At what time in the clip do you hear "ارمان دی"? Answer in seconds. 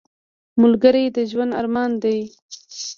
1.61-2.19